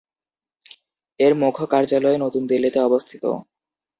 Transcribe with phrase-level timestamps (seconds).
[1.19, 3.23] এর মুখ্য কাৰ্যালয় নতুন দিল্লীতে অবস্থিত।